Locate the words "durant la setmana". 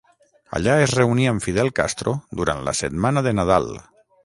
2.41-3.27